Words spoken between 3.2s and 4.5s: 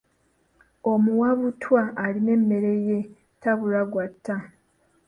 tabulwa gw’atta.